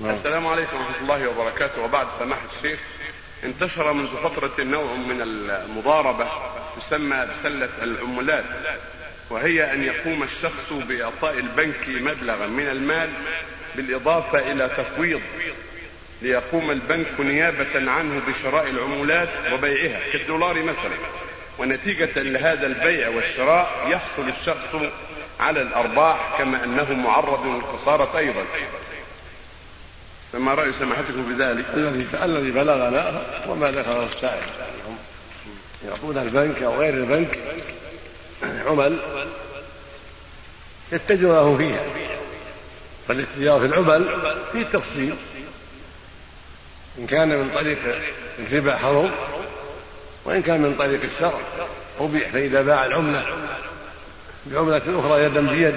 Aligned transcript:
نعم. 0.00 0.10
السلام 0.10 0.46
عليكم 0.46 0.76
ورحمة 0.76 0.98
الله 1.00 1.28
وبركاته. 1.28 1.82
وبعد 1.82 2.06
سماحة 2.18 2.46
الشيخ 2.56 2.80
انتشر 3.44 3.92
منذ 3.92 4.08
فترة 4.08 4.64
نوع 4.64 4.94
من 4.94 5.22
المضاربة 5.22 6.28
تسمى 6.76 7.26
بسلة 7.26 7.70
العمولات 7.82 8.44
وهي 9.30 9.72
أن 9.72 9.82
يقوم 9.82 10.22
الشخص 10.22 10.72
بإعطاء 10.72 11.38
البنك 11.38 11.88
مبلغا 11.88 12.46
من 12.46 12.68
المال 12.68 13.10
بالإضافة 13.76 14.52
إلى 14.52 14.68
تفويض 14.68 15.20
ليقوم 16.22 16.70
البنك 16.70 17.20
نيابة 17.20 17.90
عنه 17.90 18.20
بشراء 18.26 18.70
العمولات 18.70 19.52
وبيعها 19.52 20.12
كالدولار 20.12 20.62
مثلا. 20.62 20.96
ونتيجة 21.58 22.22
لهذا 22.22 22.66
البيع 22.66 23.08
والشراء 23.08 23.88
يحصل 23.88 24.28
الشخص 24.28 24.92
على 25.40 25.62
الأرباح 25.62 26.38
كما 26.38 26.64
أنه 26.64 26.92
معرض 26.92 27.46
للخسارة 27.46 28.18
أيضا. 28.18 28.44
فما 30.32 30.54
رأي 30.54 30.72
سماحتكم 30.72 31.36
بذلك؟ 31.36 31.64
الذي 31.74 32.06
الذي 32.24 32.50
بلغنا 32.50 33.22
وما 33.48 33.70
ذكره 33.70 34.06
السائل. 34.06 34.42
يعني 34.58 34.78
هم 34.88 34.98
يعطون 35.88 36.18
البنك 36.18 36.62
أو 36.62 36.80
غير 36.80 36.94
البنك 36.94 37.38
عمل 38.42 38.98
يتجه 40.92 41.26
لهم 41.26 41.58
فيها. 41.58 41.84
فالاتجار 43.08 43.60
في 43.60 43.66
العمل 43.66 44.08
فيه 44.52 44.62
تفصيل. 44.62 45.16
إن 46.98 47.06
كان 47.06 47.28
من 47.28 47.50
طريق 47.54 47.78
الربا 48.38 48.76
حرم 48.76 49.10
وإن 50.24 50.42
كان 50.42 50.62
من 50.62 50.74
طريق 50.74 51.00
الشرع 51.02 51.40
أبيح 52.00 52.30
فإذا 52.30 52.62
باع 52.62 52.86
العملة 52.86 53.26
بعملة 54.46 54.82
أخرى 55.00 55.24
يدا 55.24 55.40
بيد 55.40 55.76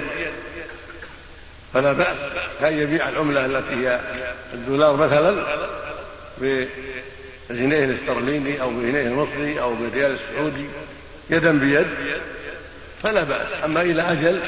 فلا 1.74 1.92
بأس 1.92 2.16
كأن 2.60 2.78
يبيع 2.78 3.08
العملة 3.08 3.46
التي 3.46 3.74
هي 3.74 4.00
الدولار 4.54 4.96
مثلا 4.96 5.44
بالجنيه 6.38 7.84
الاسترليني 7.84 8.62
أو 8.62 8.70
بالجنيه 8.70 9.06
المصري 9.06 9.60
أو 9.60 9.74
بالريال 9.74 10.10
السعودي 10.10 10.66
يدا 11.30 11.58
بيد 11.58 11.86
فلا 13.02 13.22
بأس. 13.22 13.48
أما 13.64 13.82
إلى 13.82 14.02
أجل 14.02 14.42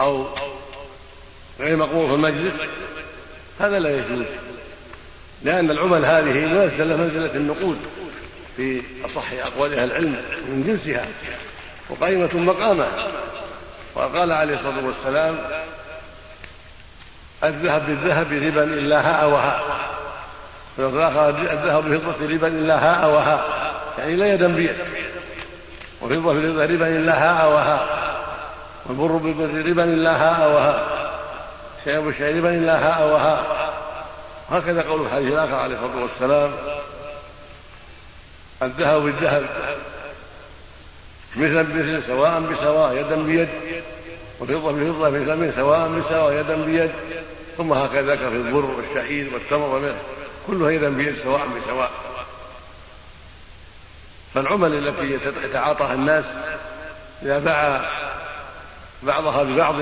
أو 0.00 0.26
غير 1.60 1.76
مقبول 1.76 2.08
في 2.08 2.14
المجلس 2.14 2.54
هذا 3.60 3.78
لا 3.78 3.90
يجوز 3.98 4.26
لأن 5.42 5.70
العمل 5.70 6.04
هذه 6.04 6.46
منزلة 6.46 6.96
منزلة 6.96 7.34
النقود 7.34 7.78
في 8.56 8.82
أصح 9.04 9.32
أقوال 9.32 9.78
أهل 9.78 9.90
العلم 9.90 10.16
من 10.48 10.64
جنسها 10.66 11.06
وقائمة 11.90 12.30
مقامها. 12.34 13.12
وقال 13.94 14.32
عليه 14.32 14.54
الصلاة 14.54 14.86
والسلام 14.86 15.38
الذهب 17.44 17.86
بالذهب 17.86 18.32
ربا 18.32 18.64
إلا 18.64 19.00
هاء 19.10 19.28
وهاء 19.28 19.60
الذهب 20.78 21.84
بالفضة 21.84 22.34
ربا 22.34 22.48
إلا 22.48 22.74
هاء 22.78 23.10
وهاء 23.10 23.48
يعني 23.98 24.16
لا 24.16 24.34
يدا 24.34 24.46
بيد 24.46 24.76
وفضة 26.02 26.34
بالفضة 26.34 26.64
ربا 26.64 26.88
إلا 26.88 27.12
هاء 27.24 27.52
وهاء 27.52 27.88
والبر 28.86 29.16
بالبر 29.16 29.68
ربا 29.70 29.84
إلا 29.84 30.16
هاء 30.16 30.48
وهاء 30.48 31.08
شيء 31.84 32.00
بالشيء 32.00 32.38
ربا 32.38 32.54
إلا 32.54 32.88
هاء 32.88 33.08
وهاء 33.08 33.68
هكذا 34.50 34.82
قول 34.82 35.06
الحديث 35.06 35.32
الآخر 35.32 35.54
عليه 35.54 35.74
الصلاة 35.74 36.02
والسلام. 36.02 36.52
الذهب 38.62 39.02
بالذهب. 39.02 39.46
مثلا 41.36 41.62
بمثل 41.62 42.02
سواء 42.02 42.40
بسواء 42.40 42.92
يدا 42.92 43.16
بيد. 43.16 43.48
والفضة 44.40 44.72
بالفضة 44.72 45.10
مثلا 45.10 45.50
سواء 45.50 45.88
بسواء 45.88 46.32
يدا 46.32 46.56
بيد 46.56 46.90
ثم 47.56 47.72
هكذا 47.72 48.16
في 48.16 48.28
البر 48.28 48.64
والشعير 48.64 49.34
والتمر 49.34 49.76
ومثل 49.76 49.94
كلها 50.46 50.70
يدا 50.70 50.88
بيد 50.88 51.16
سواء 51.16 51.46
بسواء 51.46 51.90
فالعمل 54.34 54.74
التي 54.74 55.18
يتعاطاها 55.44 55.94
الناس 55.94 56.24
إذا 57.22 57.38
باع 57.38 57.90
بعضها 59.02 59.42
ببعض 59.42 59.74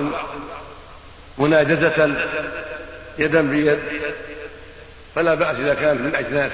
مناجزة 1.38 2.16
يدا 3.18 3.42
بيد 3.42 3.78
فلا 5.14 5.34
بأس 5.34 5.56
إذا 5.56 5.74
كانت 5.74 6.00
من 6.00 6.14
أجناس 6.14 6.52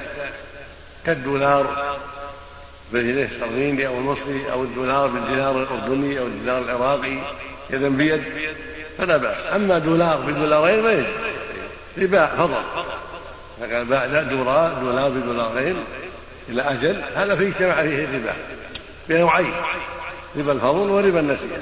كالدولار 1.05 1.95
بالجنيه 2.91 3.25
الاسترليني 3.25 3.87
أو 3.87 3.97
المصري 3.97 4.51
أو 4.51 4.63
الدولار 4.63 5.07
بالدينار 5.07 5.61
الأردني 5.61 6.19
أو 6.19 6.25
الدينار 6.25 6.61
العراقي. 6.61 7.21
يدا 7.69 7.89
بيد 7.89 8.23
فلا 8.97 9.17
بأس. 9.17 9.37
أما 9.55 9.79
دولار 9.79 10.17
بدولارين 10.17 10.83
ما 10.83 10.91
يجوز 10.91 11.05
ربا 11.97 12.25
فضل. 12.25 12.61
كان 13.59 13.87
باع 13.87 14.05
دولار 14.05 14.73
دولار 14.73 15.09
بدولارين 15.09 15.75
إلى 16.49 16.61
أجل. 16.61 17.01
هذا 17.15 17.35
فيه 17.35 17.47
اجتمع 17.47 17.81
فيه 17.81 18.03
الربا 18.05 18.33
بنوعين. 19.09 19.53
ربا 20.35 20.51
الفضل 20.51 20.89
وربا 20.89 21.19
النسيئة. 21.19 21.57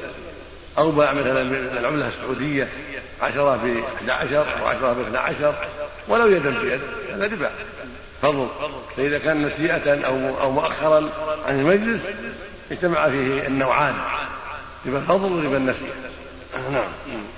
أو 0.77 0.91
باع 0.91 1.13
مثلا 1.13 1.41
العملة 1.79 2.07
السعودية 2.07 2.67
عشرة 3.21 3.55
ب 3.55 3.83
11 4.09 4.45
أو 4.61 4.67
عشرة 4.67 4.93
ب 4.93 4.99
12 4.99 5.55
ولو 6.07 6.27
يدا 6.27 6.49
بيد 6.49 6.81
هذا 7.13 7.25
ربا 7.25 7.51
فضل. 8.21 8.47
فإذا 8.97 9.19
كان 9.19 9.45
نسيئة 9.45 10.05
أو 10.05 10.41
أو 10.41 10.51
مؤخرا 10.51 11.09
عن 11.47 11.59
المجلس 11.59 12.01
اجتمع 12.71 13.09
فيه 13.09 13.47
النوعان. 13.47 13.95
ربا 14.85 14.97
الفضل 14.97 15.31
وربا 15.33 15.57
النسيئة 15.57 15.93
نعم. 16.71 16.91